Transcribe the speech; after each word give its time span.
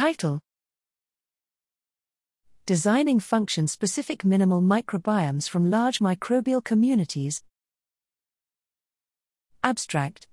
Title 0.00 0.40
Designing 2.64 3.20
function 3.20 3.66
specific 3.66 4.24
minimal 4.24 4.62
microbiomes 4.62 5.46
from 5.46 5.70
large 5.70 5.98
microbial 5.98 6.64
communities. 6.64 7.42
Abstract 9.62 10.26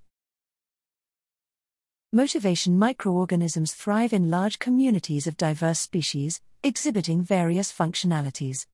Motivation 2.14 2.80
microorganisms 2.80 3.74
thrive 3.74 4.14
in 4.14 4.30
large 4.30 4.58
communities 4.58 5.28
of 5.28 5.36
diverse 5.36 5.80
species, 5.82 6.40
exhibiting 6.64 7.22
various 7.22 7.70
functionalities. 7.70 8.68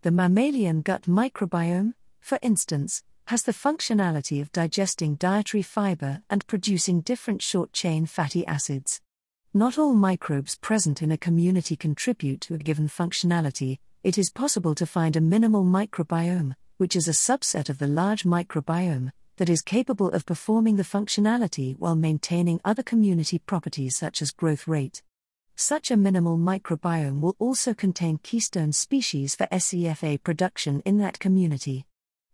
The 0.00 0.10
mammalian 0.10 0.80
gut 0.80 1.02
microbiome, 1.02 1.92
for 2.20 2.38
instance, 2.40 3.02
has 3.26 3.42
the 3.42 3.52
functionality 3.52 4.40
of 4.40 4.50
digesting 4.52 5.16
dietary 5.16 5.60
fiber 5.60 6.22
and 6.30 6.46
producing 6.46 7.02
different 7.02 7.42
short 7.42 7.74
chain 7.74 8.06
fatty 8.06 8.46
acids. 8.46 9.02
Not 9.54 9.78
all 9.78 9.94
microbes 9.94 10.56
present 10.56 11.00
in 11.00 11.10
a 11.10 11.16
community 11.16 11.74
contribute 11.74 12.42
to 12.42 12.54
a 12.54 12.58
given 12.58 12.86
functionality, 12.86 13.78
it 14.04 14.18
is 14.18 14.30
possible 14.30 14.74
to 14.74 14.84
find 14.84 15.16
a 15.16 15.22
minimal 15.22 15.64
microbiome, 15.64 16.54
which 16.76 16.94
is 16.94 17.08
a 17.08 17.12
subset 17.12 17.70
of 17.70 17.78
the 17.78 17.86
large 17.86 18.24
microbiome, 18.24 19.10
that 19.38 19.48
is 19.48 19.62
capable 19.62 20.10
of 20.10 20.26
performing 20.26 20.76
the 20.76 20.82
functionality 20.82 21.74
while 21.78 21.96
maintaining 21.96 22.60
other 22.62 22.82
community 22.82 23.38
properties 23.38 23.96
such 23.96 24.20
as 24.20 24.32
growth 24.32 24.68
rate. 24.68 25.02
Such 25.56 25.90
a 25.90 25.96
minimal 25.96 26.36
microbiome 26.36 27.20
will 27.20 27.34
also 27.38 27.72
contain 27.72 28.20
keystone 28.22 28.72
species 28.72 29.34
for 29.34 29.46
SCFA 29.46 30.22
production 30.22 30.82
in 30.84 30.98
that 30.98 31.18
community. 31.18 31.86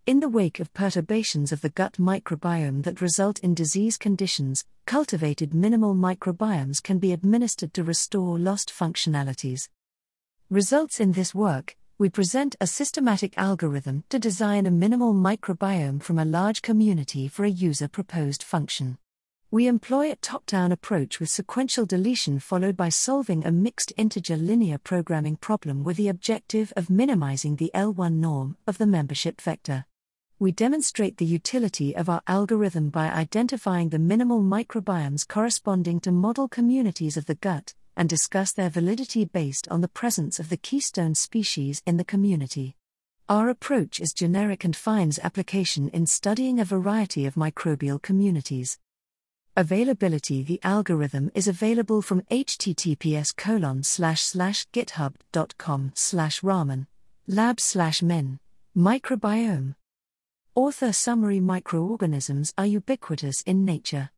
In 0.07 0.21
the 0.21 0.29
wake 0.29 0.61
of 0.61 0.75
perturbations 0.75 1.51
of 1.51 1.63
the 1.63 1.71
gut 1.71 1.95
microbiome 1.95 2.83
that 2.83 3.01
result 3.01 3.39
in 3.39 3.55
disease 3.55 3.97
conditions, 3.97 4.63
cultivated 4.85 5.55
minimal 5.55 5.95
microbiomes 5.95 6.83
can 6.83 6.99
be 6.99 7.11
administered 7.11 7.73
to 7.73 7.83
restore 7.83 8.39
lost 8.39 8.71
functionalities. 8.71 9.71
Results 10.51 11.01
in 11.01 11.13
this 11.13 11.35
work 11.35 11.79
we 11.97 12.11
present 12.11 12.55
a 12.61 12.67
systematic 12.67 13.33
algorithm 13.39 14.05
to 14.11 14.19
design 14.19 14.67
a 14.67 14.71
minimal 14.71 15.15
microbiome 15.15 16.03
from 16.03 16.19
a 16.19 16.25
large 16.27 16.61
community 16.61 17.27
for 17.27 17.47
a 17.47 17.51
user 17.51 17.89
proposed 17.89 18.43
function. 18.43 18.99
We 19.51 19.67
employ 19.67 20.11
a 20.11 20.17
top 20.17 20.45
down 20.45 20.71
approach 20.71 21.19
with 21.19 21.31
sequential 21.31 21.87
deletion 21.87 22.41
followed 22.41 22.77
by 22.77 22.91
solving 22.91 23.47
a 23.47 23.53
mixed 23.53 23.91
integer 23.97 24.37
linear 24.37 24.77
programming 24.77 25.37
problem 25.37 25.83
with 25.83 25.97
the 25.97 26.09
objective 26.09 26.75
of 26.77 26.91
minimizing 26.91 27.57
the 27.57 27.71
L1 27.75 28.17
norm 28.17 28.59
of 28.67 28.77
the 28.77 28.87
membership 28.87 29.41
vector. 29.41 29.87
We 30.41 30.51
demonstrate 30.51 31.19
the 31.19 31.25
utility 31.25 31.95
of 31.95 32.09
our 32.09 32.21
algorithm 32.27 32.91
by 32.91 33.09
identifying 33.09 33.91
the 33.91 34.01
minimal 34.01 34.43
microbiomes 34.43 35.29
corresponding 35.29 36.01
to 36.01 36.11
model 36.11 36.49
communities 36.49 37.17
of 37.17 37.27
the 37.27 37.37
gut, 37.37 37.75
and 37.97 38.09
discuss 38.09 38.53
their 38.53 38.69
validity 38.69 39.25
based 39.25 39.69
on 39.69 39.81
the 39.81 39.89
presence 39.89 40.41
of 40.41 40.49
the 40.49 40.57
keystone 40.57 41.15
species 41.15 41.83
in 41.87 41.99
the 41.99 42.05
community. 42.05 42.75
Our 43.29 43.49
approach 43.49 44.01
is 44.01 44.13
generic 44.13 44.65
and 44.65 44.75
finds 44.75 45.21
application 45.21 45.89
in 45.91 46.07
studying 46.07 46.59
a 46.59 46.65
variety 46.65 47.27
of 47.27 47.37
microbial 47.37 48.03
communities. 48.03 48.79
Availability 49.57 50.43
The 50.43 50.61
algorithm 50.65 51.31
is 51.33 51.47
available 51.47 52.03
from 52.03 52.23
https 52.23 53.37
colon 53.37 53.85
slash 53.85 54.23
slash 54.23 54.67
github.com 54.73 55.93
slash 55.95 56.43
raman 56.43 56.89
lab 57.29 57.61
slash 57.61 58.03
min 58.03 58.41
microbiome. 58.77 59.77
Author 60.57 60.93
summary 60.93 61.41
Microorganisms 61.41 62.55
are 62.57 62.65
ubiquitous 62.65 63.43
in 63.45 63.65
nature. 63.65 64.11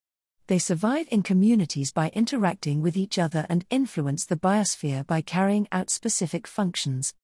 They 0.49 0.59
survive 0.59 1.09
in 1.11 1.23
communities 1.23 1.93
by 1.93 2.11
interacting 2.11 2.83
with 2.83 2.95
each 2.95 3.19
other 3.19 3.47
and 3.49 3.65
influence 3.71 4.27
the 4.27 4.37
biosphere 4.37 5.07
by 5.07 5.23
carrying 5.23 5.67
out 5.73 5.89
specific 5.89 6.47
functions. 6.47 7.15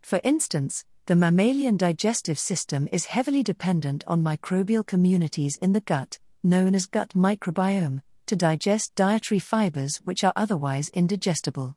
For 0.00 0.22
instance, 0.24 0.86
the 1.04 1.14
mammalian 1.14 1.76
digestive 1.76 2.38
system 2.38 2.88
is 2.90 3.04
heavily 3.04 3.42
dependent 3.42 4.04
on 4.06 4.24
microbial 4.24 4.86
communities 4.86 5.58
in 5.60 5.74
the 5.74 5.82
gut, 5.82 6.18
known 6.42 6.74
as 6.74 6.86
gut 6.86 7.10
microbiome, 7.10 8.00
to 8.24 8.36
digest 8.36 8.94
dietary 8.94 9.38
fibers 9.38 9.98
which 9.98 10.24
are 10.24 10.32
otherwise 10.34 10.88
indigestible. 10.94 11.76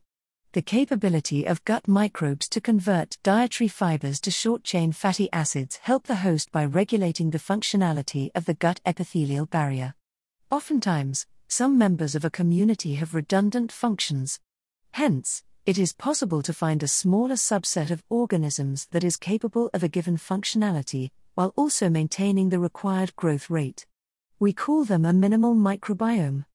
The 0.56 0.62
capability 0.62 1.44
of 1.44 1.62
gut 1.66 1.86
microbes 1.86 2.48
to 2.48 2.62
convert 2.62 3.18
dietary 3.22 3.68
fibers 3.68 4.18
to 4.20 4.30
short 4.30 4.64
chain 4.64 4.90
fatty 4.90 5.30
acids 5.30 5.76
help 5.82 6.04
the 6.04 6.24
host 6.24 6.50
by 6.50 6.64
regulating 6.64 7.28
the 7.28 7.38
functionality 7.38 8.30
of 8.34 8.46
the 8.46 8.54
gut 8.54 8.80
epithelial 8.86 9.44
barrier. 9.44 9.94
Oftentimes, 10.50 11.26
some 11.46 11.76
members 11.76 12.14
of 12.14 12.24
a 12.24 12.30
community 12.30 12.94
have 12.94 13.12
redundant 13.12 13.70
functions. 13.70 14.40
Hence, 14.92 15.42
it 15.66 15.76
is 15.76 15.92
possible 15.92 16.40
to 16.40 16.54
find 16.54 16.82
a 16.82 16.88
smaller 16.88 17.34
subset 17.34 17.90
of 17.90 18.02
organisms 18.08 18.86
that 18.92 19.04
is 19.04 19.18
capable 19.18 19.68
of 19.74 19.82
a 19.82 19.88
given 19.88 20.16
functionality, 20.16 21.10
while 21.34 21.52
also 21.56 21.90
maintaining 21.90 22.48
the 22.48 22.58
required 22.58 23.14
growth 23.14 23.50
rate. 23.50 23.84
We 24.38 24.54
call 24.54 24.84
them 24.84 25.04
a 25.04 25.12
minimal 25.12 25.54
microbiome. 25.54 26.46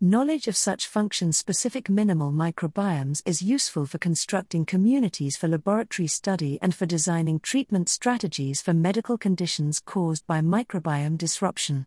Knowledge 0.00 0.46
of 0.46 0.56
such 0.56 0.86
function 0.86 1.32
specific 1.32 1.88
minimal 1.88 2.30
microbiomes 2.30 3.22
is 3.24 3.42
useful 3.42 3.86
for 3.86 3.98
constructing 3.98 4.64
communities 4.64 5.36
for 5.36 5.48
laboratory 5.48 6.06
study 6.06 6.58
and 6.60 6.74
for 6.74 6.86
designing 6.86 7.40
treatment 7.40 7.88
strategies 7.88 8.60
for 8.60 8.74
medical 8.74 9.16
conditions 9.16 9.80
caused 9.80 10.26
by 10.26 10.40
microbiome 10.40 11.16
disruption 11.16 11.86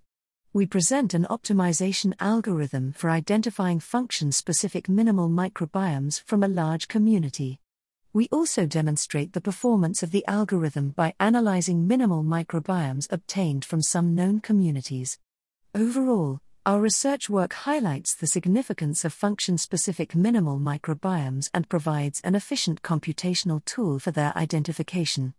we 0.52 0.66
present 0.66 1.14
an 1.14 1.28
optimization 1.30 2.12
algorithm 2.20 2.92
for 2.94 3.12
identifying 3.12 3.80
function 3.80 4.32
specific 4.32 4.90
minimal 4.90 5.30
microbiomes 5.30 6.24
from 6.24 6.42
a 6.42 6.48
large 6.48 6.88
community. 6.88 7.60
We 8.14 8.28
also 8.32 8.66
demonstrate 8.66 9.34
the 9.34 9.42
performance 9.42 10.02
of 10.02 10.10
the 10.10 10.26
algorithm 10.26 10.90
by 10.90 11.14
analyzing 11.20 11.88
minimal 11.88 12.24
microbiomes 12.24 13.12
obtained 13.12 13.64
from 13.64 13.84
some 13.84 14.16
known 14.16 14.40
communities. 14.40 15.20
Overall, 15.76 16.42
our 16.66 16.82
research 16.82 17.30
work 17.30 17.54
highlights 17.54 18.14
the 18.14 18.28
significance 18.28 19.06
of 19.06 19.14
function 19.14 19.58
specific 19.58 20.14
minimal 20.14 20.60
microbiomes 20.60 21.50
and 21.54 21.70
provides 21.70 22.20
an 22.24 22.36
efficient 22.36 22.82
computational 22.82 23.64
tool 23.64 23.98
for 23.98 24.12
their 24.12 24.38
identification. 24.38 25.34